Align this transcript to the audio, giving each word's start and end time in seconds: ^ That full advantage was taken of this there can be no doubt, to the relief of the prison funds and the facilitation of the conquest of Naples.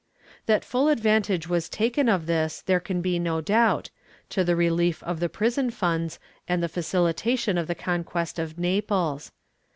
^ 0.43 0.45
That 0.47 0.65
full 0.65 0.87
advantage 0.87 1.47
was 1.47 1.69
taken 1.69 2.09
of 2.09 2.25
this 2.25 2.63
there 2.63 2.79
can 2.79 3.01
be 3.03 3.19
no 3.19 3.39
doubt, 3.39 3.91
to 4.29 4.43
the 4.43 4.55
relief 4.55 5.03
of 5.03 5.19
the 5.19 5.29
prison 5.29 5.69
funds 5.69 6.17
and 6.47 6.63
the 6.63 6.67
facilitation 6.67 7.55
of 7.55 7.67
the 7.67 7.75
conquest 7.75 8.39
of 8.39 8.57
Naples. 8.57 9.31